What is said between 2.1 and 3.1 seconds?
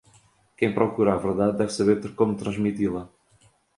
como transmiti-la.